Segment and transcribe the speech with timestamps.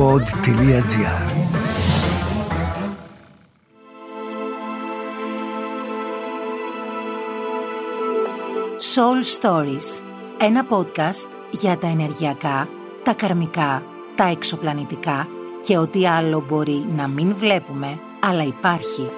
[0.00, 1.20] pod.gr
[8.94, 10.02] Soul Stories
[10.38, 12.68] Ένα podcast για τα ενεργειακά,
[13.02, 13.82] τα καρμικά,
[14.14, 15.28] τα εξωπλανητικά
[15.64, 19.10] και ό,τι άλλο μπορεί να μην βλέπουμε, αλλά υπάρχει.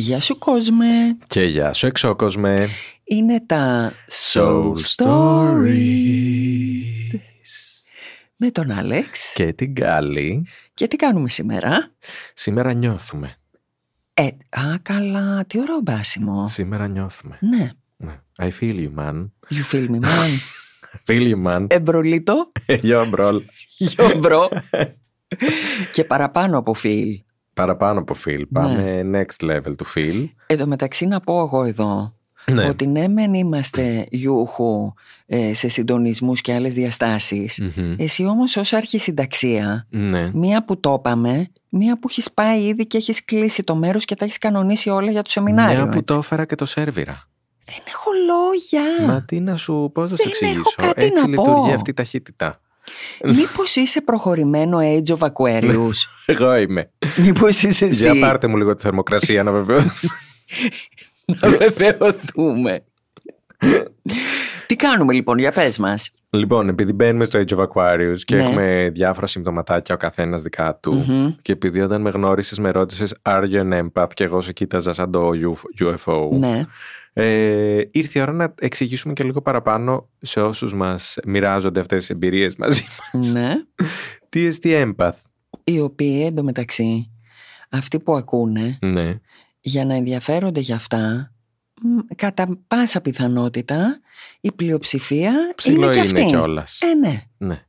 [0.00, 1.16] Γεια σου κόσμε.
[1.26, 2.68] Και γεια σου εξώκοσμε.
[3.04, 3.92] Είναι τα
[4.32, 5.78] Soul Stories.
[8.36, 9.32] Με τον Άλεξ.
[9.32, 10.46] Και την Γκάλη.
[10.74, 11.90] Και τι κάνουμε σήμερα;
[12.34, 13.36] Σήμερα νιώθουμε.
[14.14, 15.44] Ε, α, καλά.
[15.44, 16.48] Τι ωραίο μπάσιμο.
[16.48, 17.38] Σήμερα νιώθουμε.
[17.40, 17.70] Ναι.
[17.96, 18.20] Ναι.
[18.38, 19.30] I feel you, man.
[19.50, 20.30] You feel me, man.
[21.08, 21.66] Feel you, man.
[21.68, 22.52] Ε, brolito.
[22.66, 23.40] Yo, bro.
[23.76, 24.48] Yo bro.
[25.92, 27.14] και παραπάνω από feel.
[27.60, 28.42] Παραπάνω από feel.
[28.52, 30.28] Πάμε next level του feel.
[30.46, 32.14] Εν τω μεταξύ να πω εγώ εδώ
[32.50, 32.68] Ναι.
[32.68, 34.92] ότι ναι μεν είμαστε γιούχου
[35.26, 37.94] ε, σε συντονισμούς και άλλες διαστάσεις Μμμ.
[37.98, 40.30] εσύ όμως ως αρχισυνταξία Ναι.
[40.34, 44.14] μία που το είπαμε μία που έχεις πάει ήδη και έχεις κλείσει το μέρος και
[44.14, 46.04] τα έχεις κανονίσει όλα για το σεμινάριο Μια που έτσι.
[46.04, 47.28] το έφερα και το σέρβιρα.
[47.64, 50.74] δεν έχω λόγια Μα τι να σου, πώς να σου Δεν έχω εξηγήσω.
[50.76, 51.74] κάτι Έτσι να λειτουργεί πω.
[51.74, 52.60] αυτή η ταχύτητα.
[53.36, 55.90] Μήπως είσαι προχωρημένο Age of Aquarius;
[56.26, 56.90] Εγώ είμαι.
[57.16, 60.08] Μήπως είσαι εσύ; Για πάρτε μου λίγο τη θερμοκρασία να βεβαιωθώ.
[61.40, 62.84] να βεβαιωθούμε
[64.66, 68.42] Τι κάνουμε λοιπόν για πες μας Λοιπόν, επειδή μπαίνουμε στο Age of Aquarius και Ναι.
[68.42, 71.34] έχουμε διάφορα συμπτωματάκια ο καθένας δικά του, Μμμ.
[71.42, 74.92] και επειδή όταν με γνώρισες, με ρώτησες Are you an empath; και εγώ σε κοίταζα
[74.92, 75.30] σαν το
[75.80, 76.28] UFO.
[76.38, 76.66] Ναι
[77.12, 82.10] Ε, ήρθε η ώρα να εξηγήσουμε και λίγο παραπάνω σε όσους μας μοιράζονται αυτές τις
[82.10, 83.32] εμπειρίες μαζί μας.
[83.32, 83.54] Ναι
[84.28, 85.12] Τι εστί empath;
[85.64, 87.10] Οι οποίοι εντωμεταξύ
[87.70, 89.18] Αυτοί που ακούνε Ναι.
[89.60, 91.32] για να ενδιαφέρονται για αυτά
[91.82, 94.00] μ, κατά πάσα πιθανότητα
[94.40, 96.24] η πλειοψηφία Ψηλό είναι και είναι αυτή.
[96.24, 96.80] κιόλας.
[96.80, 97.22] Ε, ναι.
[97.38, 97.64] Ναι.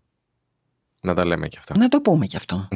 [1.01, 1.77] Να τα λέμε και αυτά.
[1.77, 2.67] Να το πούμε κι αυτό.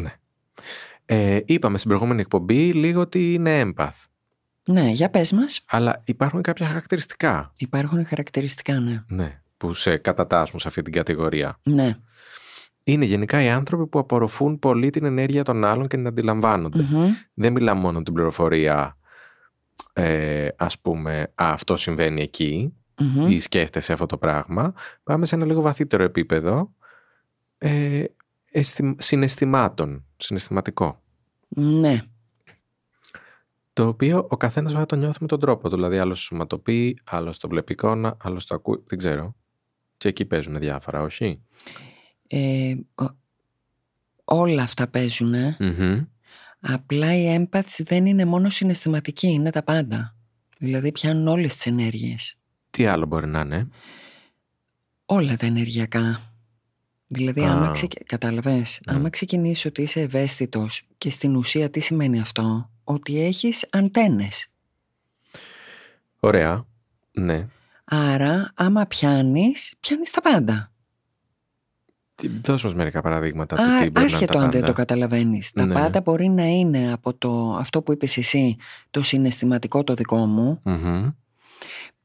[1.06, 4.04] Ε, είπαμε στην προηγούμενη εκπομπή λίγο ότι είναι empath.
[4.68, 5.62] Ναι, για πες μας.
[5.66, 9.04] Αλλά υπάρχουν κάποια χαρακτηριστικά Υπάρχουν χαρακτηριστικά, ναι.
[9.08, 11.60] ναι, που σε κατατάσσουν σε αυτή την κατηγορία.
[11.64, 11.96] Ναι.
[12.84, 16.82] Είναι γενικά οι άνθρωποι που απορροφούν πολύ την ενέργεια των άλλων και την αντιλαμβάνονται.
[16.82, 17.14] Μμμ.
[17.34, 18.98] Δεν μιλάμε μόνο την πληροφορία,
[19.94, 23.30] ε, ας πούμε, «Α, αυτό συμβαίνει εκεί Μμμ.
[23.32, 24.74] ή σκέφτεσαι αυτό το πράγμα.
[25.04, 26.72] Πάμε σε ένα λίγο βαθύτερο επίπεδο
[27.58, 28.04] ε,
[28.52, 31.02] αισθη- συναισθημάτων, συναισθηματικό.
[31.48, 32.00] Ναι.
[33.76, 35.76] Το οποίο ο καθένας βέβαια το νιώθει με τον τρόπο του.
[35.76, 38.84] Δηλαδή, άλλος το σωματοποιεί, άλλος το βλέπει εικόνα, άλλος το ακούει.
[38.88, 39.36] Δεν ξέρω.
[39.98, 41.42] Και εκεί παίζουν διάφορα, όχι;
[42.28, 43.16] Ε, ο-
[44.24, 45.34] όλα αυτά παίζουν.
[45.60, 46.04] Μμμ.
[46.60, 50.16] Απλά η έμπαθηση δεν είναι μόνο συναισθηματική, είναι τα πάντα.
[50.58, 52.36] Δηλαδή πιάνουν όλες τις ενέργειες.
[52.70, 53.68] Τι άλλο μπορεί να είναι;
[55.06, 56.34] Όλα τα ενεργειακά.
[57.08, 57.52] Δηλαδή, Α.
[57.52, 58.04] άμα ξεκι...
[58.04, 58.96] κατάλαβες, Ναι.
[58.96, 64.48] άμα ξεκινήσει ότι είσαι ευαίσθητος και στην ουσία τι σημαίνει αυτό, ότι έχεις αντένες.
[66.20, 66.66] Ωραία.
[67.12, 67.48] Ναι.
[67.86, 70.70] Άρα, άμα πιάνεις, πιάνεις τα πάντα.
[72.16, 73.56] Τι- Δώσ' μας μερικά παραδείγματα.
[73.56, 74.74] του Α, τι μπορεί να είναι άσχετο τα αν δεν πάντα.
[74.74, 75.52] το καταλαβαίνεις.
[75.52, 75.74] Τα Ναι.
[75.74, 78.56] πάντα μπορεί να είναι από το, αυτό που είπες εσύ,
[78.92, 81.10] το συναισθηματικό το δικό μου, Μμμ.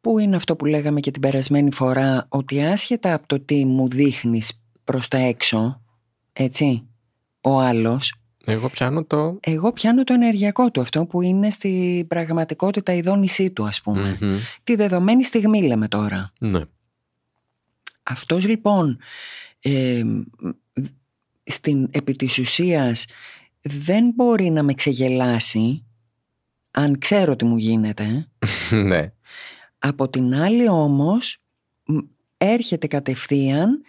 [0.00, 3.88] που είναι αυτό που λέγαμε και την περασμένη φορά, ότι άσχετα από το τι μου
[3.88, 5.82] δείχνεις προς τα έξω,
[6.32, 6.86] έτσι,
[7.40, 8.14] ο άλλος,
[8.46, 9.38] Εγώ πιάνω το.
[9.40, 14.18] εγώ πιάνω το ενεργειακό του, αυτό που είναι στην πραγματικότητα η δόνησή του, ας πούμε.
[14.20, 14.38] Μμμ.
[14.64, 16.32] Τη δεδομένη στιγμή λέμε τώρα.
[16.38, 16.60] Ναι.
[18.02, 18.98] Αυτός λοιπόν,
[19.60, 20.02] ε,
[21.44, 23.06] στην επί της ουσίας,
[23.60, 25.84] δεν μπορεί να με ξεγελάσει,
[26.70, 28.28] αν ξέρω τι μου γίνεται.
[28.70, 29.12] ναι.
[29.78, 31.38] Από την άλλη όμως,
[31.84, 31.98] μ,
[32.36, 33.82] έρχεται κατευθείαν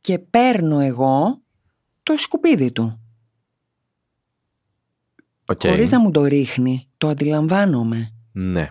[0.00, 1.42] και παίρνω εγώ
[2.02, 3.01] το σκουπίδι του.
[5.46, 5.60] Οκ.
[5.66, 8.68] Χωρίς να μου το ρίχνει, το αντιλαμβάνομαι Ναι.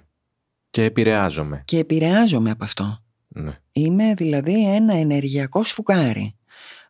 [0.69, 1.61] Και επηρεάζομαι.
[1.65, 2.97] και επηρεάζομαι από αυτό.
[3.27, 3.59] Ναι.
[3.71, 6.35] Είμαι δηλαδή ένα ενεργειακό σφουγγάρι.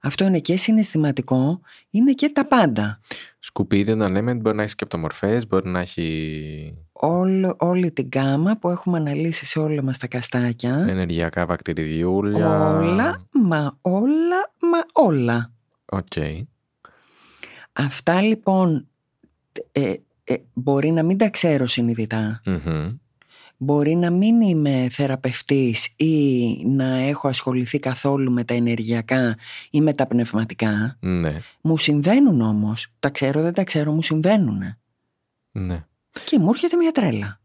[0.03, 2.99] Αυτό είναι και συναισθηματικό, είναι και τα πάντα.
[3.39, 8.69] Σκουπίδι να λέμε μπορεί να έχεις σκεπτομορφές, μπορεί να έχει Όλο, όλη την γκάμα που
[8.69, 10.85] έχουμε αναλύσει σε όλα μας τα καστάκια.
[10.89, 12.77] ενεργειακά βακτηριδιούλια.
[12.77, 15.51] Όλα, μα όλα, μα όλα.
[15.85, 16.13] Οκ.
[17.73, 18.87] Αυτά λοιπόν
[19.71, 19.93] ε,
[20.23, 22.41] ε, μπορεί να μην τα ξέρω συνειδητά.
[22.45, 22.97] Μμμ.
[23.57, 29.37] Μπορεί να μην είμαι θεραπευτής ή να έχω ασχοληθεί καθόλου με τα ενεργειακά
[29.69, 30.97] ή με τα πνευματικά.
[30.99, 31.41] Ναι.
[31.61, 32.87] Μου συμβαίνουν όμως.
[32.99, 34.77] Τα ξέρω, δεν τα ξέρω, μου συμβαίνουν.
[35.51, 35.85] Ναι.
[36.25, 37.39] Και μου έρχεται μια τρέλα.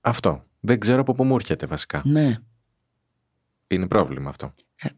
[0.00, 0.44] Αυτό.
[0.60, 2.02] Δεν ξέρω από πού μου έρχεται βασικά.
[2.04, 2.36] Ναι.
[3.66, 4.54] είναι πρόβλημα αυτό.
[4.76, 4.88] ε,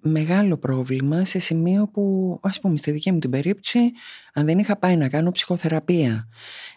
[0.00, 3.78] μεγάλο πρόβλημα σε σημείο που, ας πούμε, στη δική μου την περίπτωση,
[4.34, 6.28] αν δεν είχα πάει να κάνω ψυχοθεραπεία,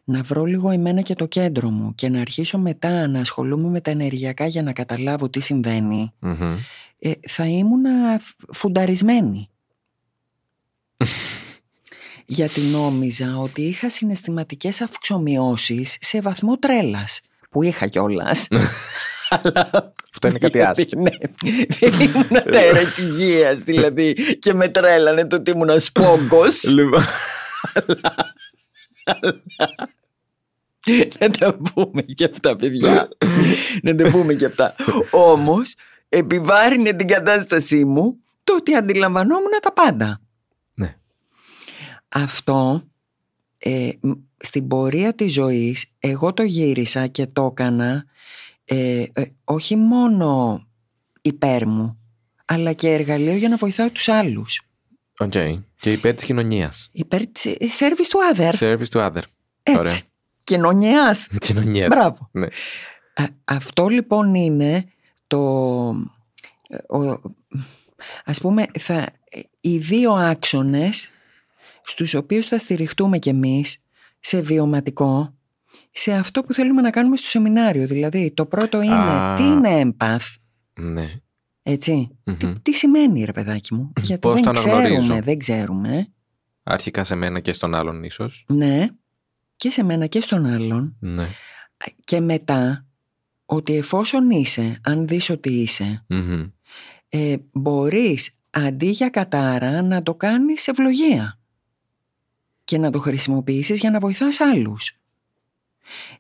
[0.03, 3.81] να βρω λίγο εμένα και το κέντρο μου και να αρχίσω μετά να ασχολούμαι με
[3.81, 6.57] τα ενεργειακά για να καταλάβω τι συμβαίνει, Μμμ.
[6.99, 8.21] ε, θα ήμουνα
[8.51, 9.49] φουνταρισμένη.
[12.27, 18.47] Γιατί νόμιζα ότι είχα συναισθηματικές αυξομοιώσεις σε βαθμό τρέλας, που είχα κιόλας.
[19.29, 21.03] Αλλά Αυτό είναι κάτι άσχημο.
[21.03, 21.09] ναι,
[21.79, 26.63] δεν ήμουν τέρας υγείας δηλαδή και με τρέλανε το ότι ήμουν σπόγκος.
[26.63, 27.03] Λοιπόν,
[31.19, 33.09] Να τα πούμε και αυτά παιδιά.
[33.81, 34.75] Να τα πούμε και αυτά.
[35.11, 35.75] Όμως
[36.09, 40.21] επιβάρυνε την κατάστασή μου το ότι αντιλαμβανόμουν τα πάντα.
[40.73, 40.95] Ναι.
[42.09, 42.83] Αυτό
[43.57, 48.05] ε, μ, στην πορεία της ζωής εγώ το γύρισα και το έκανα
[48.65, 50.61] ε, ε, όχι μόνο
[51.21, 51.99] υπέρ μου
[52.45, 54.61] αλλά και εργαλείο για να βοηθάω τους άλλους.
[55.17, 55.33] Οκ.
[55.79, 56.89] Και υπέρ της κοινωνίας.
[56.91, 58.51] Υπέρ της ε, service to other.
[58.59, 59.21] Service to other.
[59.63, 59.79] Έτσι.
[59.79, 59.97] Ωραία.
[60.43, 61.27] Κοινωνίας.
[61.47, 61.87] Κοινωνίας.
[61.87, 62.29] Μπράβο.
[62.31, 62.47] Ναι.
[63.13, 64.85] Α- αυτό λοιπόν είναι
[65.27, 65.39] το...
[66.87, 67.21] Ο,
[68.25, 69.09] ας πούμε, θα,
[69.61, 71.11] οι δύο άξονες
[71.83, 73.77] στους οποίους θα στηριχτούμε κι εμείς
[74.19, 75.34] σε βιωματικό,
[75.91, 77.87] σε αυτό που θέλουμε να κάνουμε στο σεμινάριο.
[77.87, 79.33] Δηλαδή, το πρώτο είναι Α.
[79.35, 80.33] τι είναι empath,
[80.73, 81.11] Ναι.
[81.63, 82.17] έτσι.
[82.23, 82.37] Μμμ.
[82.37, 86.07] Τι, τι σημαίνει ρε παιδάκι μου; Γιατί Πώς δεν το αναγνωρίζω; ξέρουμε, δεν ξέρουμε.
[86.63, 88.45] Αρχικά σε μένα και στον άλλον ίσως.
[88.47, 88.87] Ναι,
[89.55, 90.95] και σε μένα και στον άλλον.
[90.99, 91.27] Ναι.
[92.03, 92.85] Και μετά,
[93.45, 96.43] ότι εφόσον είσαι, αν δεις ότι είσαι, Μμμ.
[97.09, 101.39] ε, μπορείς αντί για κατάρα να το κάνεις ευλογία
[102.63, 104.97] και να το χρησιμοποιήσεις για να βοηθάς άλλους.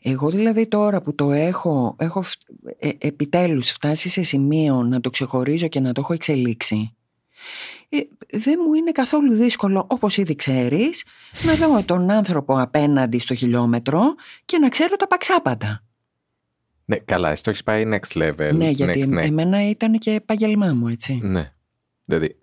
[0.01, 2.41] Εγώ δηλαδή τώρα που το έχω, έχω φ-
[2.79, 6.95] ε, επιτέλους φτάσει σε σημείο να το ξεχωρίζω και να το έχω εξελίξει
[7.89, 7.97] ε,
[8.37, 11.05] δεν μου είναι καθόλου δύσκολο όπως ήδη ξέρεις
[11.45, 14.01] να δω τον άνθρωπο απέναντι στο χιλιόμετρο
[14.45, 15.83] και να ξέρω τα παξάπαντα.
[16.85, 18.51] Ναι, καλά, εσύ το έχεις πάει next level.
[18.53, 19.25] ναι, γιατί next, εμ- next.
[19.25, 21.19] εμένα ήταν και επάγγελμά μου έτσι.
[21.23, 21.53] Ναι.
[22.05, 22.35] Δηλαδή,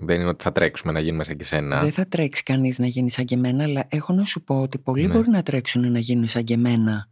[0.00, 1.80] δεν είναι ότι θα τρέξουμε να γίνουμε σαν και σένα.
[1.80, 4.78] Δεν θα τρέξει κανείς να γίνει σαν και εμένα, αλλά έχω να σου πω ότι
[4.78, 5.12] πολλοί Ναι.
[5.14, 7.08] μπορεί να τρέξουν να γίνουν σαν και εμένα.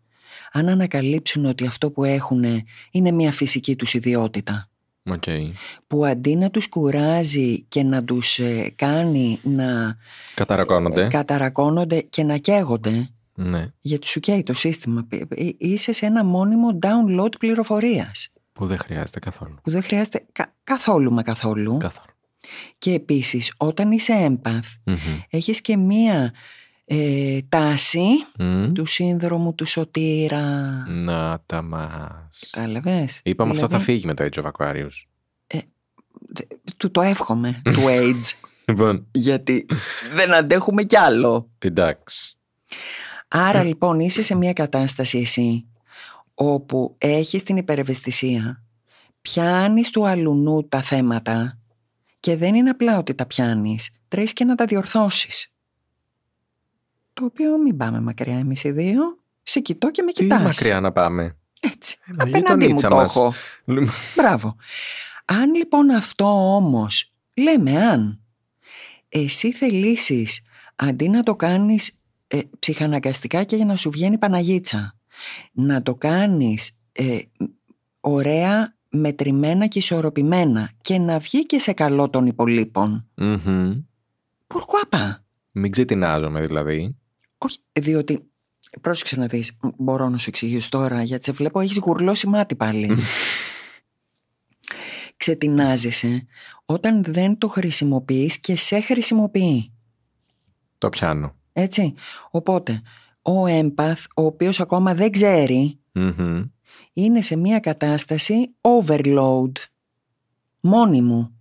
[0.52, 2.44] Αν ανακαλύψουν ότι αυτό που έχουν
[2.90, 4.68] είναι μια φυσική τους ιδιότητα.
[5.10, 5.22] Οκ.
[5.86, 9.96] Που αντί να τους κουράζει και να τους ε, κάνει να
[10.34, 11.04] Καταρρακώνονται.
[11.04, 13.72] ε, καταρρακώνονται και να καίγονται, Ναι.
[13.80, 18.28] γιατί σου καίει το σύστημα, ε, ε, είσαι σε ένα μόνιμο download πληροφορίας.
[18.52, 19.54] Που δεν χρειάζεται καθόλου.
[19.62, 21.76] Που δεν χρειάζεται κα- καθόλου μα καθόλου.
[21.76, 22.07] Καθόλου.
[22.78, 24.96] Και επίσης όταν είσαι empath, Μμμ.
[25.30, 26.32] έχεις και μία
[26.84, 28.06] ε, τάση
[28.38, 28.72] Μμμ.
[28.72, 30.42] του σύνδρομου του σωτήρα.
[30.88, 32.48] Να τα μας.
[32.50, 34.90] Κατάλαβες; Είπαμε αυτό θα Δηλαδή, φύγει με το Age of Aquarius.
[36.76, 38.32] Του το εύχομαι, του AIDS.
[38.64, 39.66] Λοιπόν, γιατί
[40.12, 41.50] δεν αντέχουμε κι άλλο.
[41.58, 42.36] εντάξει.
[43.28, 45.66] Άρα λοιπόν είσαι σε μια κατάσταση εσύ
[46.34, 48.62] όπου έχεις την υπερευαισθησία,
[49.22, 51.57] πιάνεις του αλουνού τα θέματα
[52.20, 55.52] και δεν είναι απλά ότι τα πιάνεις, τρέχεις και να τα διορθώσεις.
[57.12, 60.42] Το οποίο μην πάμε μακριά εμείς οι δύο, σε κοιτώ και με Τι κοιτάς.
[60.42, 61.36] μακριά να πάμε.
[61.60, 63.16] Έτσι, Ένα απέναντί μου γειτονίτσα το μας.
[63.16, 63.32] έχω.
[63.64, 64.56] Λοιπόν, Μπράβο.
[65.24, 68.20] Αν λοιπόν αυτό όμως, λέμε αν,
[69.08, 70.40] εσύ θελήσεις
[70.76, 74.98] αντί να το κάνεις ε, ψυχαναγκαστικά και για να σου βγαίνει Παναγίτσα,
[75.52, 77.18] να το κάνεις ε,
[78.00, 83.08] ωραία, μετρημένα και ισορροπημένα και να βγει και σε καλό των υπολείπων.
[83.14, 83.80] μμμ.
[84.46, 85.24] Πουρκουάπα.
[85.52, 86.96] Μην ξετινάζομαι δηλαδή.
[87.38, 88.30] Όχι, διότι,
[88.80, 92.54] πρόσεξε να δεις, μ, μπορώ να σου εξηγήσω τώρα, γιατί σε βλέπω έχεις γουρλώσει μάτι
[92.54, 92.96] πάλι.
[95.16, 96.26] Ξετινάζεσαι
[96.64, 99.72] όταν δεν το χρησιμοποιείς και σε χρησιμοποιεί.
[100.78, 101.34] Το πιάνω.
[101.52, 101.94] Έτσι.
[102.30, 102.82] Οπότε,
[103.22, 106.42] ο έμπαθ, ο οποίος ακόμα δεν ξέρει, Μμμ.
[106.92, 109.52] Είναι σε μια κατάσταση overload.
[110.60, 111.32] Μόνιμου.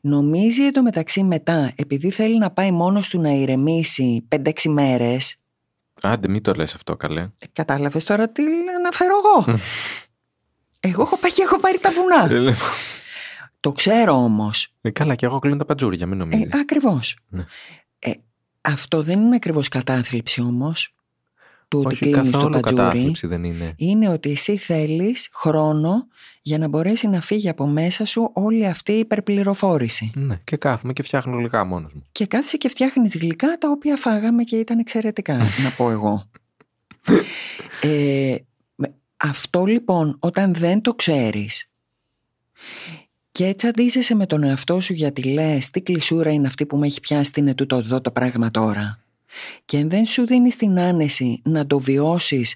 [0.00, 5.34] Νομίζει εντωμεταξύ μετά, επειδή θέλει να πάει μόνος του να ηρεμήσει 5-6 μέρες,
[6.02, 7.20] Άντε, μην το λες αυτό, καλέ.
[7.20, 8.42] Ε, Κατάλαβες τώρα τι
[8.78, 9.58] αναφέρω εγώ.
[10.80, 12.48] εγώ έχω πάει και έχω πάρει τα βουνά.
[12.50, 12.54] Ε,
[13.60, 14.72] το ξέρω όμως.
[14.80, 16.54] ε, καλά, και εγώ κλείνω τα πατζούρια, μην Ε, νομίζεις.
[16.54, 17.16] ακριβώς.
[17.28, 17.44] Ναι.
[17.98, 18.10] Ε,
[18.60, 20.94] αυτό δεν είναι ακριβώς κατάθλιψη όμως.
[21.70, 22.76] Του ότι Όχι κλείνεις το καθόλου πατζούρι.
[22.82, 23.74] κατάθλιψη δεν είναι.
[23.76, 26.06] Είναι ότι εσύ θέλεις χρόνο
[26.42, 30.10] για να μπορέσει να φύγει από μέσα σου όλη αυτή η υπερπληροφόρηση.
[30.14, 32.06] Ναι, και κάθομαι και φτιάχνω γλυκά μόνος μου.
[32.12, 36.24] Και κάθεσαι και φτιάχνεις γλυκά τα οποία φάγαμε και ήταν εξαιρετικά, να πω εγώ.
[37.82, 38.34] Ε,
[38.74, 41.70] με- αυτό λοιπόν όταν δεν το ξέρεις
[43.32, 46.86] Και έτσι αντίζεσαι με τον εαυτό σου γιατί λες τι κλεισούρα είναι αυτή που με
[46.86, 48.99] έχει πιάσει την ετούτο εδώ το πράγμα τώρα.
[49.64, 52.54] Και δεν σου δίνεις την άνεση να το βιώσεις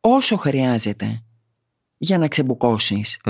[0.00, 1.22] όσο χρειάζεται
[1.98, 3.20] για να ξεμπουκωσεις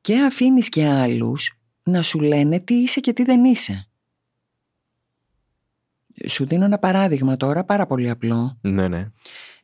[0.00, 3.84] Και αφήνεις και άλλους να σου λένε τι είσαι και τι δεν είσαι.
[6.26, 8.58] Σου δίνω ένα παράδειγμα τώρα πάρα πολύ απλό.
[8.60, 9.10] Ναι, ναι.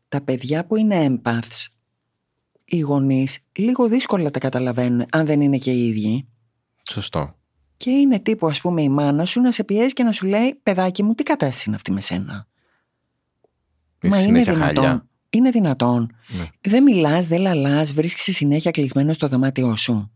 [0.09, 1.67] Τα παιδιά που είναι empaths,
[2.65, 6.29] οι γονείς λίγο δύσκολα τα καταλαβαίνουν αν δεν είναι και οι ίδιοι.
[6.91, 7.36] Σωστό.
[7.77, 10.55] Και είναι τύπου ας πούμε η μάνα σου να σε πιέζει και να σου λέει
[10.63, 12.47] παιδάκι μου τι κατάσταση είναι αυτή με σένα;
[14.03, 15.09] Μα είναι δυνατόν.
[15.31, 16.17] Είναι δυνατόν.
[16.29, 16.51] Ναι.
[16.61, 20.11] Δεν μιλάς, δεν λαλάς, βρίσκεσαι συνέχεια κλεισμένο στο δωμάτιό σου.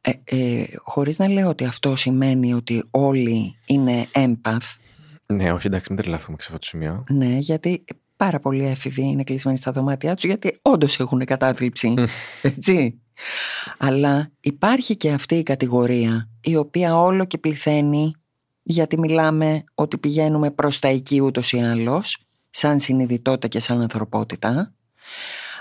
[0.00, 4.76] Ε, ε, χωρίς να λέω ότι αυτό σημαίνει ότι όλοι είναι empath.
[5.26, 7.04] Ναι, όχι, εντάξει, μην τρελαθούμε σε αυτό το σημείο.
[7.10, 7.84] Ναι, γιατί
[8.16, 11.94] πάρα πολλοί έφηβοι είναι κλεισμένοι στα δωμάτια τους γιατί όντως έχουν κατάθλιψη.
[12.42, 13.00] έτσι.
[13.78, 18.12] Αλλά υπάρχει και αυτή η κατηγορία η οποία όλο και πληθαίνει
[18.62, 24.72] γιατί μιλάμε ότι πηγαίνουμε προς τα εκεί ούτως ή άλλως σαν συνειδητότητα και σαν ανθρωπότητα.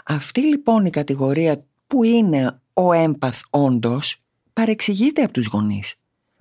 [0.06, 4.22] Αυτή λοιπόν η κατηγορία που είναι ο έμπαθ όντως
[4.54, 5.96] παρεξηγείται από τους γονείς.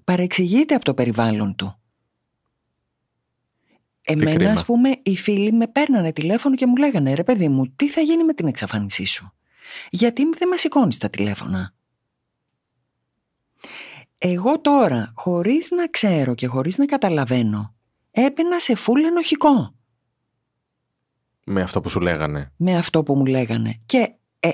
[0.05, 1.79] Παρεξηγείται από το περιβάλλον του.
[4.03, 7.91] Εμένα, ας πούμε, οι φίλοι με παίρνανε τηλέφωνο και μου λέγανε ρε παιδί μου, τι
[7.91, 9.33] θα γίνει με την εξαφάνισή σου;
[9.91, 11.75] Γιατί δεν με σηκώνει τα τηλέφωνα;
[14.19, 17.75] Εγώ τώρα, χωρίς να ξέρω και χωρίς να καταλαβαίνω,
[18.11, 19.75] έμπαινα σε φούλ ενοχικό.
[21.45, 22.53] Με αυτό που σου λέγανε.
[22.57, 23.81] Με αυτό που μου λέγανε.
[23.87, 24.51] Και ε,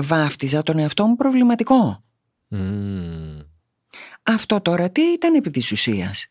[0.00, 2.04] βάφτιζα τον εαυτό μου προβληματικό.
[4.22, 6.26] Αυτό τώρα τι ήταν επί της ουσίας;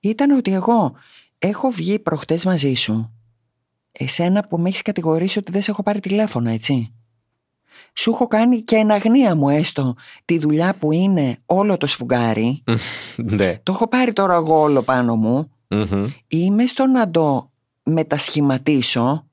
[0.00, 0.94] Ήταν ότι εγώ
[1.38, 3.16] έχω βγει προχτές μαζί σου.
[3.92, 6.94] Εσένα που με έχεις κατηγορήσει ότι δεν σε έχω πάρει τηλέφωνα, έτσι.
[7.94, 9.94] Σου έχω κάνει και εν αγνία μου έστω
[10.24, 12.62] τη δουλειά που είναι όλο το σφουγγάρι.
[13.16, 13.60] ναι.
[13.62, 15.50] Το έχω πάρει τώρα εγώ όλο πάνω μου.
[16.28, 17.50] Είμαι στο να το
[17.82, 19.26] μετασχηματίσω.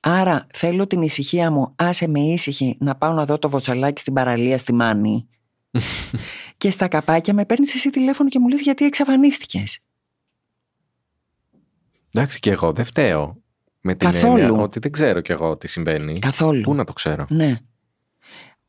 [0.00, 4.12] Άρα θέλω την ησυχία μου, άσε με ήσυχη να πάω να δω το βοτσαλάκι στην
[4.12, 5.28] παραλία στη Μάνη.
[6.56, 9.78] και στα καπάκια με παίρνεις εσύ τηλέφωνο και μου λες γιατί εξαφανίστηκες;
[12.12, 13.42] Εντάξει και εγώ δεν φταίω.
[13.86, 14.42] Με την Καθόλου.
[14.42, 16.18] έννοια ότι δεν ξέρω κι εγώ τι συμβαίνει.
[16.18, 16.60] Καθόλου.
[16.60, 17.26] Πού να το ξέρω.
[17.28, 17.56] Ναι.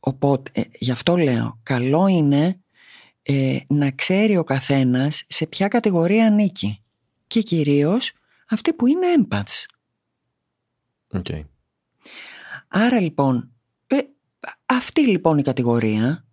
[0.00, 2.60] Οπότε, ε, γι' αυτό λέω, καλό είναι
[3.22, 6.82] ε, να ξέρει ο καθένας σε ποια κατηγορία ανήκει.
[7.26, 8.12] Και κυρίως
[8.48, 9.64] αυτοί που είναι empaths.
[11.12, 11.44] Okay.
[12.68, 13.50] Άρα λοιπόν,
[13.86, 13.96] ε,
[14.66, 16.24] αυτή λοιπόν η κατηγορία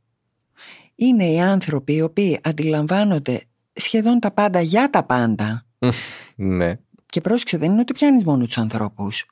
[0.96, 5.65] είναι οι άνθρωποι οι οποίοι αντιλαμβάνονται σχεδόν τα πάντα για τα πάντα.
[6.36, 6.80] ναι.
[7.15, 9.25] Και πρόσεξε, δεν είναι ότι πιάνεις μόνο τους ανθρώπους.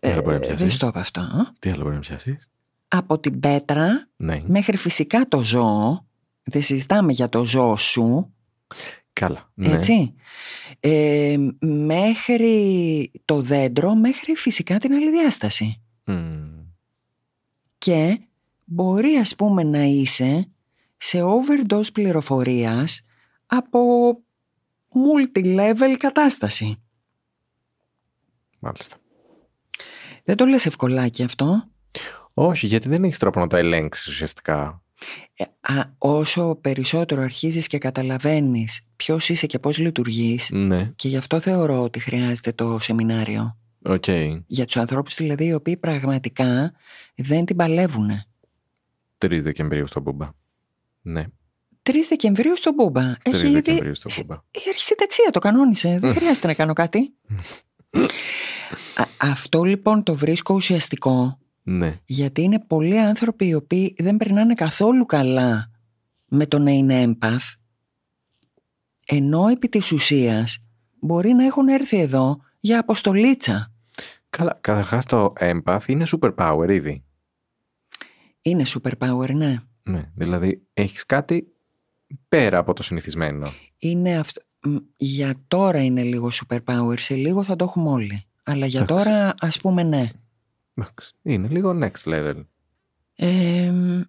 [0.00, 1.20] Τι άλλο μπορεί να πιάσεις; Δεν στο είπα αυτό.
[1.20, 1.52] α.
[1.58, 2.50] Τι άλλο μπορεί να πιάσεις;
[2.88, 4.42] Από την πέτρα Ναι.
[4.46, 6.06] μέχρι φυσικά το ζώο.
[6.42, 8.34] Δεν συζητάμε για το ζώο σου.
[9.12, 9.50] Καλά.
[9.54, 9.68] Ναι.
[9.72, 10.14] Έτσι.
[10.80, 15.82] Ε, μέχρι το δέντρο, μέχρι φυσικά την άλλη διάσταση.
[16.04, 16.50] Μμμ.
[17.78, 18.20] Και
[18.64, 20.48] μπορεί ας πούμε να είσαι
[20.96, 23.02] σε overdose πληροφορίας
[23.46, 23.78] από
[24.94, 26.76] multi-level κατάσταση.
[28.58, 28.96] Μάλιστα.
[30.24, 31.64] Δεν το λες ευκολάκι αυτό.
[32.34, 34.82] Όχι, γιατί δεν έχεις τρόπο να το ελέγξεις ουσιαστικά.
[35.34, 40.92] Ε, α, όσο περισσότερο αρχίζεις και καταλαβαίνεις ποιος είσαι και πώς λειτουργείς Ναι.
[40.96, 43.56] και γι' αυτό θεωρώ ότι χρειάζεται το σεμινάριο.
[43.82, 44.04] Οκ.
[44.46, 46.72] Για τους ανθρώπους δηλαδή οι οποίοι πραγματικά
[47.16, 48.10] δεν την παλεύουν.
[49.18, 50.30] 3 Δεκεμβρίου στο Μπούμπα.
[51.02, 51.24] Ναι.
[51.90, 53.12] 3 Δεκεμβρίου στο Μπούμπα.
[53.12, 53.52] 3 Έχει ήδη...
[53.52, 54.34] Δεκεμβρίου στο Μπούμπα.
[54.34, 55.98] Η αρχισυνταξία το κανόνισε.
[56.00, 57.14] Δεν χρειάζεται να κάνω κάτι.
[58.94, 62.00] Α, αυτό λοιπόν το βρίσκω ουσιαστικό Ναι.
[62.04, 65.70] γιατί είναι πολλοί άνθρωποι οι οποίοι δεν περνάνε καθόλου καλά
[66.26, 67.54] με το να είναι empath
[69.06, 70.64] ενώ επί της ουσίας
[71.00, 73.72] μπορεί να έχουν έρθει εδώ για αποστολίτσα.
[74.30, 77.04] Καλά, καταρχάς το empath είναι superpower ήδη.
[78.42, 79.56] Είναι superpower, ναι.
[79.82, 80.10] Ναι.
[80.14, 81.53] Δηλαδή έχεις κάτι
[82.28, 83.52] πέρα από το συνηθισμένο.
[83.78, 84.42] Είναι αυτό.
[84.62, 88.24] μ, Για τώρα είναι λίγο superpower, σε λίγο θα το έχουμε όλοι.
[88.42, 89.04] Αλλά για Εντάξει.
[89.04, 90.10] τώρα ας πούμε ναι.
[90.74, 92.44] Εντάξει, Είναι λίγο next level.
[93.16, 94.00] Ε, μ,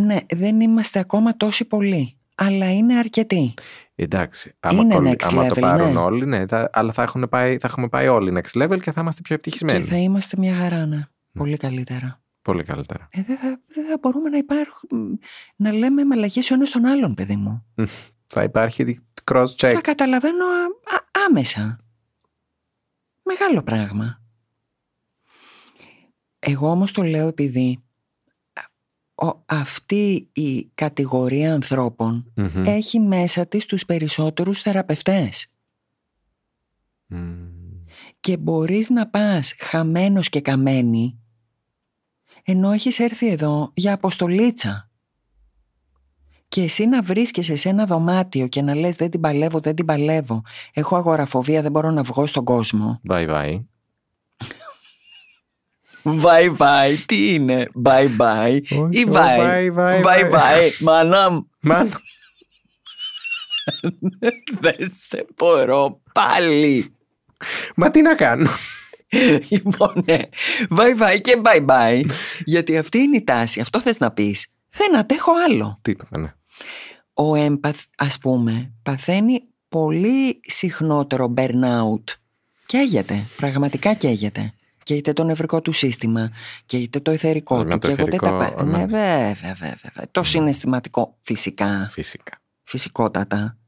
[0.00, 2.14] ναι, δεν είμαστε ακόμα τόσοι πολλοί.
[2.34, 3.54] Αλλά είναι αρκετοί.
[3.94, 5.98] Εντάξει, άμα, Είναι κολλ- next άμα το level, πάρουν ναι.
[5.98, 9.00] όλοι, ναι, τα- αλλά θα, έχουν πάει, θα έχουμε πάει όλοι next level και θα
[9.00, 9.78] είμαστε πιο ευτυχισμένοι.
[9.84, 11.06] Και θα είμαστε μια χαρά, ναι.
[11.32, 12.19] Πολύ καλύτερα.
[12.42, 13.08] Πολύ καλύτερα.
[13.10, 15.18] Ε, δεν, θα, δεν θα μπορούμε να υπάρχουμε,
[15.56, 17.66] να λέμε μαλακίες ο ένας τον άλλον, παιδί μου.
[18.26, 18.98] Θα υπάρχει
[19.32, 19.72] cross-check.
[19.74, 21.78] Θα καταλαβαίνω α- α- άμεσα.
[23.22, 24.22] Μεγάλο πράγμα.
[26.38, 27.82] Εγώ όμως το λέω επειδή
[28.52, 32.64] α, ο- αυτή η κατηγορία ανθρώπων Μμμ.
[32.64, 35.46] έχει μέσα της τους περισσότερους θεραπευτές.
[37.06, 37.48] Μμμ.
[38.20, 41.19] και μπορείς να πας χαμένος και καμένη
[42.50, 44.88] ενώ έχεις έρθει εδώ για αποστολίτσα.
[46.48, 49.84] Και εσύ να βρίσκεσαι σε ένα δωμάτιο και να λες δεν την παλεύω, δεν την
[49.84, 50.42] παλεύω.
[50.72, 53.00] Έχω αγοραφοβία, δεν μπορώ να βγω στον κόσμο.
[53.08, 53.60] Bye bye.
[56.04, 60.30] Bye bye, τι είναι, bye bye Όχι, ή το bye, bye, bye, bye bye.
[60.32, 61.90] bye, μανάμ, Μαν.
[64.60, 66.94] δεν σε μπορώ πάλι.
[67.76, 68.50] Μα τι να κάνω;
[69.48, 70.18] Λοιπόν, ναι.
[70.70, 72.04] Bye bye και bye bye.
[72.44, 73.60] Γιατί αυτή είναι η τάση.
[73.60, 74.46] Αυτό θες να πεις.
[74.70, 75.78] Δεν αντέχω άλλο.
[75.82, 76.32] Τίποτα, ναι.
[77.14, 82.04] Ο έμπαθ, ας πούμε, παθαίνει πολύ συχνότερο burnout.
[82.66, 83.26] Καίγεται.
[83.36, 84.52] Πραγματικά καίγεται.
[84.82, 86.30] Καίγεται το νευρικό του σύστημα.
[86.66, 87.68] Καίγεται το εθερικό Ναι, του.
[87.68, 88.70] με το καίγονται τα εθερικό, πα- ναι.
[88.78, 90.06] Ναι, βέβαια, βέβαια, βέβαια.
[90.10, 91.88] Το συναισθηματικό, φυσικά.
[91.92, 92.42] Φυσικά.
[92.64, 93.58] Φυσικότατα.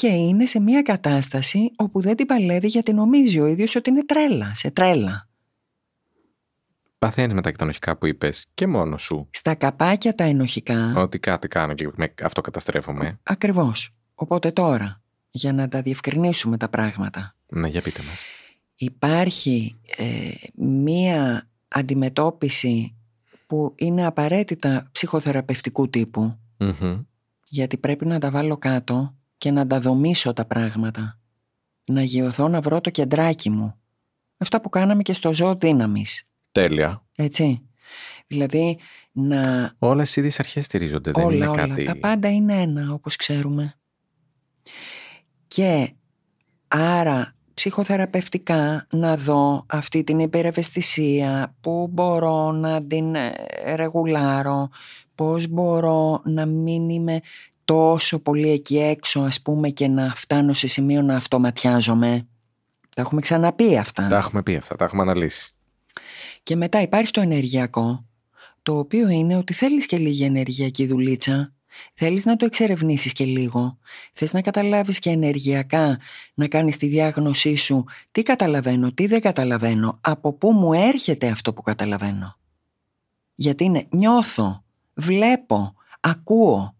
[0.00, 4.04] Και είναι σε μια κατάσταση όπου δεν την παλεύει γιατί νομίζει ο ίδιος ότι είναι
[4.04, 5.28] τρέλα, σε τρέλα.
[6.98, 9.28] Παθαίνεις μετά και τα ενοχικά που είπες και μόνος σου.
[9.30, 13.18] Στα καπάκια τα ενοχικά, Ότι κάτι κάνω και με αυτό καταστρέφομαι.
[13.22, 13.94] ακριβώς.
[14.14, 18.20] Οπότε τώρα, για να τα διευκρινίσουμε τα πράγματα, Ναι, για πείτε μας.
[18.74, 20.30] υπάρχει ε,
[20.64, 22.94] μία αντιμετώπιση
[23.46, 27.02] που είναι απαραίτητα ψυχοθεραπευτικού τύπου, Μμμ.
[27.48, 31.18] γιατί πρέπει να τα βάλω κάτω και να τα δομήσω τα πράγματα.
[31.86, 33.74] Να γιωθώ να βρω το κεντράκι μου.
[34.38, 36.24] Αυτά που κάναμε και στο ζώο δύναμης.
[36.52, 37.04] Τέλεια.
[37.14, 37.62] Έτσι.
[38.26, 38.78] Δηλαδή
[39.12, 41.10] να Όλες οι ίδιε αρχές στηρίζονται.
[41.10, 41.66] Δεν όλα, είναι όλα.
[41.66, 41.84] κάτι.
[41.84, 43.74] Τα πάντα είναι ένα όπως ξέρουμε.
[45.46, 45.92] Και
[46.68, 53.32] άρα ψυχοθεραπευτικά να δω αυτή την υπερευαισθησία, πού μπορώ να την ε,
[53.74, 54.68] ρεγουλάρω,
[55.14, 57.20] πώς μπορώ να μην είμαι
[57.70, 62.28] τόσο πολύ εκεί έξω ας πούμε και να φτάνω σε σημείο να αυτοματιάζομαι.
[62.96, 64.06] Τα έχουμε ξαναπεί αυτά.
[64.06, 65.54] Τα έχουμε πει αυτά, τα έχουμε αναλύσει.
[66.42, 68.04] Και μετά υπάρχει το ενεργειακό,
[68.62, 71.52] το οποίο είναι ότι θέλεις και λίγη ενεργειακή δουλίτσα.
[71.94, 73.78] Θέλεις να το εξερευνήσεις και λίγο.
[74.12, 75.98] Θες να καταλάβεις και ενεργειακά,
[76.34, 81.52] να κάνεις τη διάγνωσή σου τι καταλαβαίνω, τι δεν καταλαβαίνω, από πού μου έρχεται αυτό
[81.52, 82.36] που καταλαβαίνω.
[83.34, 86.74] Γιατί είναι νιώθω, βλέπω, ακούω.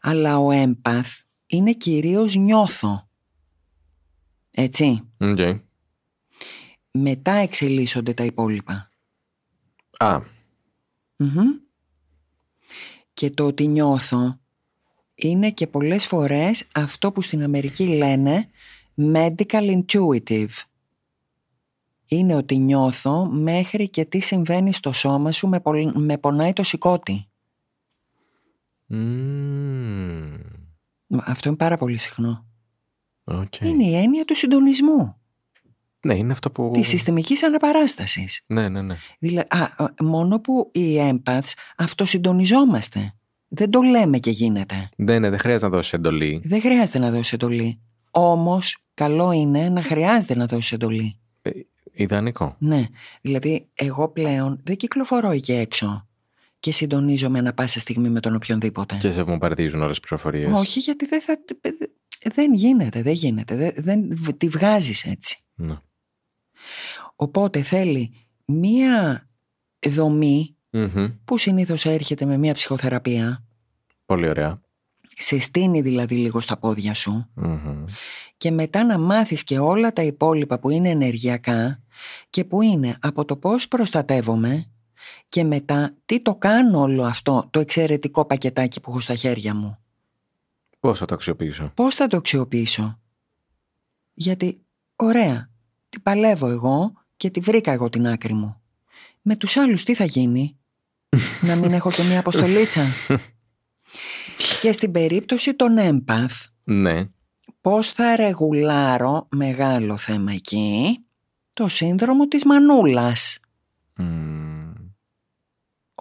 [0.00, 3.08] Αλλά ο empath είναι κυρίως νιώθω.
[4.50, 5.38] Έτσι, Οκ.
[6.90, 8.90] μετά εξελίσσονται τα υπόλοιπα.
[9.98, 10.20] Α,
[11.16, 11.48] Μμμ.
[13.12, 14.38] Και το ότι νιώθω
[15.14, 18.48] είναι και πολλές φορές αυτό που στην Αμερική λένε
[18.96, 20.48] medical intuitive.
[22.06, 26.62] Είναι ότι νιώθω μέχρι και τι συμβαίνει στο σώμα σου με, πολ- με πονάει το
[26.62, 27.29] συκώτι.
[28.90, 30.36] Μμμ.
[31.06, 32.44] Μα Αυτό είναι πάρα πολύ συχνό.
[33.24, 33.60] Οκ.
[33.60, 35.16] Είναι η έννοια του συντονισμού,
[36.04, 36.70] Ναι, είναι αυτό που.
[36.72, 38.42] της συστημικής αναπαράστασης.
[38.46, 38.96] Ναι, ναι, ναι.
[39.18, 43.12] Δηλαδή, α, α, μόνο που οι empaths αυτοσυντονιζόμαστε.
[43.48, 44.88] Δεν το λέμε και γίνεται.
[44.96, 46.40] Δεν, ναι, δεν χρειάζεται να δώσει εντολή.
[46.44, 47.80] Δεν χρειάζεται να δώσει εντολή.
[48.10, 51.18] Όμως, καλό είναι να χρειάζεται να δώσει εντολή.
[51.42, 51.50] Ε,
[51.92, 52.56] ιδανικό.
[52.58, 52.86] Ναι.
[53.20, 56.08] Δηλαδή, εγώ πλέον δεν κυκλοφορώ εκεί έξω
[56.60, 58.96] και συντονίζομαι ανα πάσα στιγμή με τον οποιονδήποτε.
[58.96, 60.58] Και σε βομβαρδίζουν όλες τις πληροφορίες.
[60.58, 61.38] Όχι, γιατί δεν θα.
[62.32, 63.72] Δεν γίνεται, δεν γίνεται.
[63.76, 65.40] Δεν, δεν τη βγάζεις έτσι.
[65.54, 65.76] Ναι.
[67.16, 68.12] Οπότε θέλει
[68.44, 69.28] μία
[69.88, 71.08] δομή Μμμ.
[71.24, 73.44] που συνήθως έρχεται με μία ψυχοθεραπεία,
[74.06, 74.60] Πολύ ωραία.
[75.16, 77.84] σε στείνει δηλαδή λίγο στα πόδια σου Μμμ.
[78.36, 81.82] και μετά να μάθεις και όλα τα υπόλοιπα που είναι ενεργειακά
[82.30, 84.64] και που είναι από το πώς προστατεύομαι
[85.28, 89.78] και μετά τι το κάνω όλο αυτό το εξαιρετικό πακετάκι που έχω στα χέρια μου;
[90.80, 93.00] Πώς θα το αξιοποιήσω; Πώς θα το αξιοποιήσω;
[94.14, 94.60] Γιατί,
[94.96, 95.50] ωραία,
[95.88, 98.60] την παλεύω εγώ και τη βρήκα εγώ την άκρη μου.
[99.22, 100.56] Με τους άλλους τι θα γίνει;
[101.48, 102.84] να μην έχω και μία αποστολίτσα;
[104.60, 107.08] και στην περίπτωση των έμπαθ, Ναι.
[107.60, 110.98] πώς θα ρεγουλάρω μεγάλο θέμα εκεί,
[111.52, 113.38] το σύνδρομο της μανούλας;
[113.96, 114.49] Μμμ.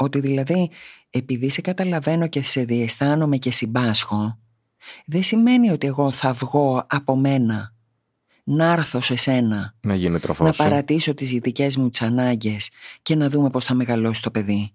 [0.01, 0.69] Ότι δηλαδή
[1.09, 4.39] επειδή σε καταλαβαίνω και σε διαισθάνομαι και συμπάσχω,
[5.05, 7.73] δεν σημαίνει ότι εγώ θα βγω από μένα,
[8.43, 10.63] να έρθω σε σένα, Να γίνει τροφός να σου.
[10.63, 12.69] παρατήσω τις δικές μου τις ανάγκες
[13.01, 14.73] και να δούμε πώς θα μεγαλώσει το παιδί.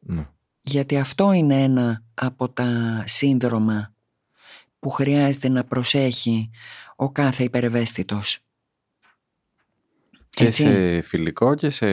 [0.00, 0.26] Ναι.
[0.62, 3.94] Γιατί αυτό είναι ένα από τα σύνδρομα
[4.78, 6.50] που χρειάζεται να προσέχει
[6.96, 8.38] ο κάθε υπερευαίσθητος.
[10.34, 10.62] Και Έτσι.
[10.62, 11.86] σε φιλικό και σε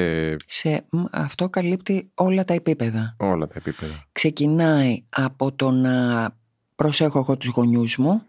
[0.47, 3.15] Σε, μ, αυτό καλύπτει όλα τα επίπεδα.
[3.19, 4.07] όλα τα επίπεδα.
[4.11, 6.29] Ξεκινάει από το να
[6.75, 8.21] προσέχω εγώ τους γονιούς μου,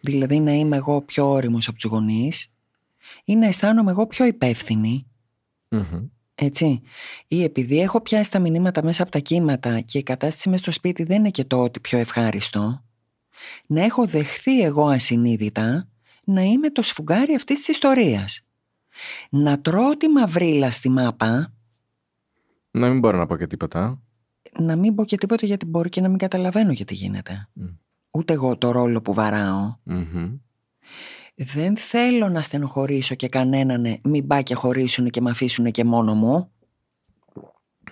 [0.00, 2.52] δηλαδή να είμαι εγώ πιο όριμος από τους γονείς,
[3.24, 5.06] ή να αισθάνομαι εγώ πιο υπεύθυνη,
[5.68, 6.06] Μμμ.
[6.34, 6.80] έτσι.
[7.26, 10.70] Ή επειδή έχω πιάσει τα μηνύματα μέσα από τα κύματα και η κατάσταση μες στο
[10.70, 12.84] σπίτι δεν είναι και το ότι πιο ευχάριστο,
[13.66, 15.88] να έχω δεχθεί εγώ ασυνείδητα
[16.24, 18.46] να είμαι το σφουγγάρι αυτής της ιστορίας.
[19.30, 21.52] Να τρώω τη μαυρίλα στη μάπα,
[22.70, 24.00] Να μην μπορώ να πω και τίποτα.
[24.58, 27.48] να μην πω και τίποτα γιατί μπορεί και να μην καταλαβαίνω γιατί γίνεται.
[27.52, 27.64] Μμ.
[28.10, 29.76] Ούτε εγώ το ρόλο που βαράω.
[29.82, 30.32] Μμμ.
[31.34, 36.14] Δεν θέλω να στενοχωρήσω και κανέναν μην πάει και χωρίσουν και με αφήσουν και μόνο
[36.14, 36.50] μου.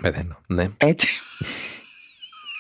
[0.01, 0.39] Πεθαίνω.
[0.47, 0.69] Ναι.
[0.77, 1.09] Έτσι.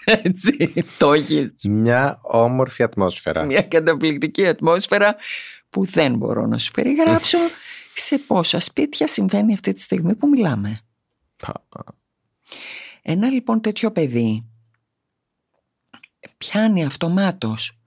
[0.04, 0.72] Έτσι.
[0.98, 1.54] Το έχεις.
[1.68, 3.44] Μια όμορφη ατμόσφαιρα.
[3.44, 5.16] Μια καταπληκτική ατμόσφαιρα
[5.70, 7.38] που δεν μπορώ να σου περιγράψω
[7.94, 10.80] σε πόσα σπίτια συμβαίνει αυτή τη στιγμή που μιλάμε.
[11.36, 11.64] Πα.
[13.02, 14.44] Ένα λοιπόν τέτοιο παιδί
[16.38, 17.78] πιάνει αυτομάτως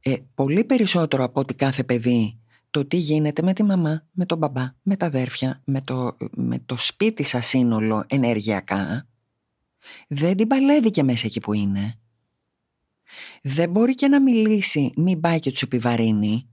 [0.00, 4.38] ε, πολύ περισσότερο από ότι κάθε παιδί το τι γίνεται με τη μαμά, με τον
[4.38, 9.08] μπαμπά, με τα αδέρφια, με το, με το σπίτι σας σύνολο ενεργειακά
[10.08, 11.98] δεν την παλεύει και μέσα εκεί που είναι.
[13.42, 16.49] Δεν μπορεί και να μιλήσει, μην πάει και τους επιβαρύνει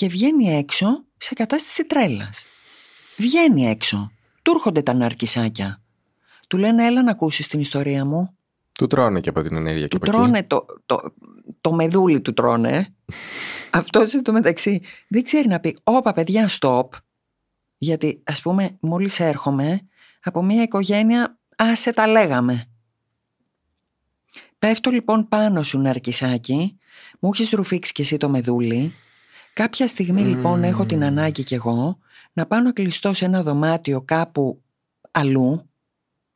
[0.00, 2.46] και βγαίνει έξω σε κατάσταση τρέλας.
[3.16, 4.12] Βγαίνει έξω.
[4.42, 5.82] Του έρχονται τα ναρκισάκια.
[6.48, 8.36] Του λένε έλα να ακούσεις την ιστορία μου.
[8.72, 10.16] Του τρώνε και από την ενέργεια και Του από εκεί.
[10.16, 11.14] τρώνε το, το,
[11.60, 12.94] το μεδούλι του τρώνε.
[13.70, 16.88] Αυτός εν τω μεταξύ δεν ξέρει να πει όπα παιδιά stop.
[17.78, 19.80] Γιατί ας πούμε μόλις έρχομαι
[20.22, 22.64] από μια οικογένεια άσε τα λέγαμε.
[24.58, 26.78] Πέφτω λοιπόν πάνω σου ναρκισάκι,
[27.20, 28.94] μου έχεις ρουφήξει κι εσύ το μεδούλι.
[29.52, 31.98] Κάποια στιγμή λοιπόν έχω την ανάγκη κι εγώ
[32.32, 34.62] να πάω να κλειστώ σε ένα δωμάτιο κάπου
[35.10, 35.70] αλλού.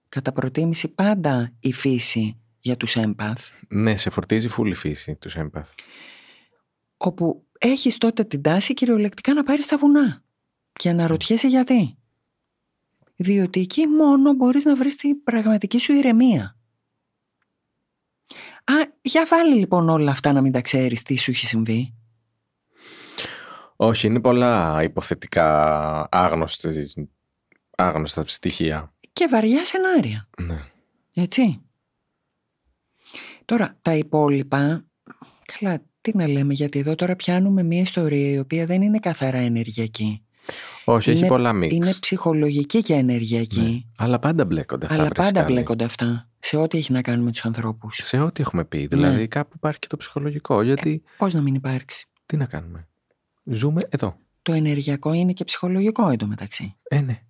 [0.08, 3.50] Κατά προτίμηση πάντα η φύση για τους έμπαθ.
[3.68, 5.70] Ναι, σε φορτίζει φούλη φύση τους έμπαθ.
[6.96, 10.22] όπου έχεις τότε την τάση κυριολεκτικά να πάρεις τα βουνά
[10.72, 11.96] και αναρωτιέσαι γιατί.
[13.16, 16.56] Διότι εκεί μόνο μπορείς να βρεις την πραγματική σου ηρεμία.
[18.64, 21.94] Α, για βάλει λοιπόν όλα αυτά να μην τα ξέρεις τι σου έχει συμβεί.
[23.86, 26.70] Όχι, είναι πολλά υποθετικά άγνωστα,
[27.76, 28.92] άγνωστα στοιχεία.
[29.12, 30.58] Και βαριά σενάρια, Ναι.
[31.14, 31.60] έτσι.
[33.44, 34.84] Τώρα, τα υπόλοιπα,
[35.58, 39.38] καλά, τι να λέμε, γιατί εδώ τώρα πιάνουμε μια ιστορία η οποία δεν είναι καθαρά
[39.38, 40.24] ενεργειακή.
[40.84, 41.74] Όχι, έχει Είναι- πολλά μίξ.
[41.74, 43.60] Είναι ψυχολογική και ενεργειακή.
[43.60, 43.80] Ναι.
[44.04, 44.98] Αλλά πάντα μπλέκονται αυτά.
[44.98, 45.52] Αλλά βρε πάντα σκάλι.
[45.52, 47.96] μπλέκονται αυτά σε ό,τι έχει να κάνει με τους ανθρώπους.
[48.02, 48.86] Σε ό,τι έχουμε πει.
[48.86, 49.26] Δηλαδή Ναι.
[49.26, 50.62] κάπου υπάρχει και το ψυχολογικό.
[50.62, 52.06] Γιατί Πώς να μην υπάρξει.
[52.26, 52.88] τι να κάνουμε.
[53.44, 54.18] Ζούμε εδώ.
[54.42, 56.76] Το ενεργειακό είναι και ψυχολογικό εντωμεταξύ.
[56.82, 57.22] Ε, ναι.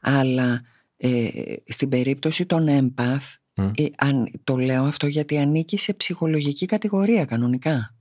[0.00, 0.62] Αλλά
[0.96, 1.28] ε,
[1.66, 3.70] στην περίπτωση των empath, Μμ.
[3.76, 7.94] ε, αν, το λέω αυτό γιατί ανήκει σε ψυχολογική κατηγορία κανονικά.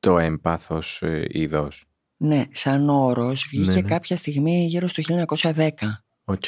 [0.00, 1.84] Το empath ως ε, είδος.
[2.16, 3.88] Ναι, σαν όρος βγήκε Ναι, ναι.
[3.88, 5.68] κάποια στιγμή γύρω στο 1910.
[6.24, 6.44] Οκ.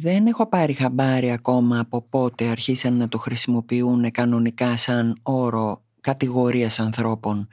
[0.00, 6.80] Δεν έχω πάρει χαμπάρι ακόμα από πότε αρχίσαν να το χρησιμοποιούν κανονικά σαν όρο κατηγορίας
[6.80, 7.48] ανθρώπων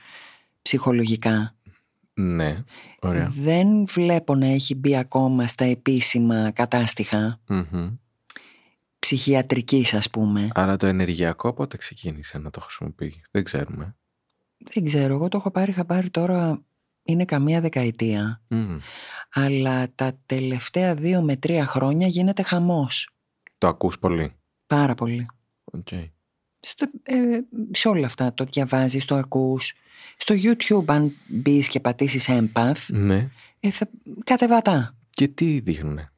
[0.62, 1.55] ψυχολογικά.
[2.13, 2.63] Ναι.
[3.01, 3.27] Ωραία.
[3.31, 7.97] Δεν βλέπω να έχει μπει ακόμα στα επίσημα κατάστιχα Μμμ.
[8.99, 10.47] ψυχιατρικής ας πούμε.
[10.53, 13.95] Άρα το ενεργειακό πότε ξεκίνησε να το χρησιμοποιεί; Δεν ξέρουμε.
[14.57, 16.62] Δεν ξέρω, εγώ το έχω πάρει χαμπάρι τώρα
[17.03, 18.41] είναι καμία δεκαετία.
[18.47, 18.77] Μμ.
[19.33, 23.09] Αλλά τα τελευταία δύο με τρία χρόνια γίνεται χαμός.
[23.57, 24.33] Το ακούς πολύ;
[24.67, 25.25] Πάρα πολύ.
[25.63, 25.88] Οκ.
[26.60, 27.15] Στο, ε,
[27.72, 29.74] σε όλα αυτά το διαβάζεις, το ακούς.
[30.17, 33.30] Στο YouTube αν μπεις και πατήσεις empath, Ναι.
[33.60, 33.89] ε, θα,
[34.24, 34.95] κατεβατά.
[35.10, 36.12] Και τι δείχνουνε;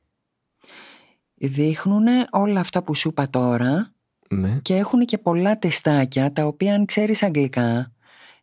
[1.36, 3.94] Δείχνουν όλα αυτά που σου είπα τώρα
[4.30, 4.60] Ναι.
[4.62, 7.92] και έχουν και πολλά τεστάκια τα οποία αν ξέρεις αγγλικά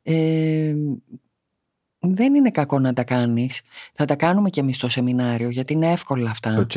[0.03, 0.75] ε,
[2.01, 3.61] δεν είναι κακό να τα κάνεις.
[3.95, 6.73] Θα τα κάνουμε και εμείς στο σεμινάριο γιατί είναι εύκολα αυτά Οκ.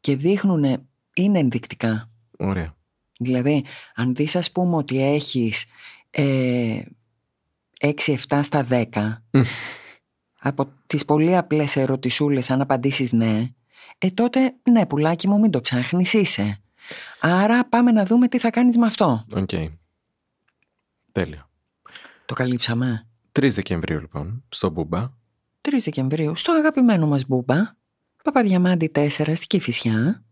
[0.00, 2.10] και δείχνουν, είναι ενδεικτικά.
[2.38, 2.74] Ωραία.
[3.22, 5.64] Δηλαδή, αν δεις ας πούμε ότι έχεις
[6.10, 6.80] ε,
[7.80, 8.84] 6-7 στα 10
[9.30, 9.40] Μμ.
[10.40, 13.48] από τις πολύ απλές ερωτησούλες αν απαντήσεις ναι,
[13.98, 16.58] ε τότε ναι πουλάκι μου μην το ψάχνεις είσαι.
[17.20, 19.24] Άρα πάμε να δούμε τι θα κάνεις με αυτό.
[19.34, 19.50] Οκ.
[21.12, 21.48] Τέλειο.
[22.26, 23.06] Το καλύψαμε.
[23.40, 25.10] 3 Δεκεμβρίου λοιπόν, στο Μπούμπα.
[25.60, 27.56] 3 Δεκεμβρίου στο αγαπημένο μας Μπούμπα,
[28.22, 30.24] Παπαδιαμάντη 4 στη Κηφισιά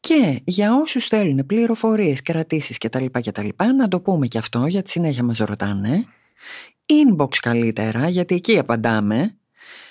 [0.00, 3.04] και για όσους θέλουν πληροφορίες, κρατήσεις κτλ.
[3.04, 6.04] κτλ να το πούμε και αυτό γιατί συνέχεια μας ρωτάνε
[6.90, 9.36] inbox καλύτερα, γιατί εκεί απαντάμε,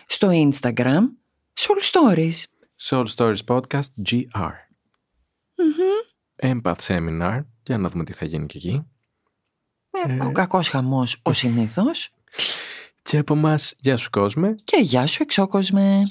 [0.07, 1.01] στο Instagram,
[1.53, 2.43] Soul Stories.
[2.81, 4.51] Soul Stories Podcast GR.
[6.41, 7.41] Empath Seminar.
[7.63, 8.85] Για να δούμε τι θα γίνει και εκεί.
[9.91, 12.09] Ε, ο κακός χαμός, ο συνήθως.
[13.01, 14.55] Και από μας, γεια σου κόσμε.
[14.63, 16.03] Και γεια σου εξώκοσμε.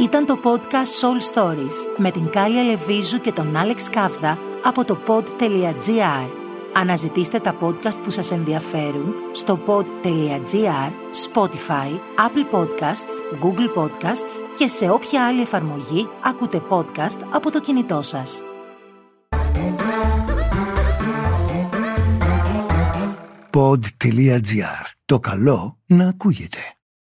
[0.00, 4.98] Ήταν το podcast Soul Stories με την Κάλια Λεβίζου και τον Άλεξ Κάβδα από το
[5.06, 6.28] pod.gr.
[6.72, 10.90] Αναζητήστε τα podcast που σας ενδιαφέρουν στο pod.gr,
[11.32, 18.02] Spotify, Apple Podcasts, Google Podcasts και σε όποια άλλη εφαρμογή ακούτε podcast από το κινητό
[18.02, 18.42] σας.
[23.50, 24.84] pod.gr.
[25.04, 26.58] Το καλό να ακούγεται.